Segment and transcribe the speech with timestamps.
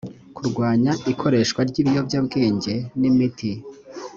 [0.35, 3.51] kurwanya ikoreshwa ry ibiyobyabwenge n imiti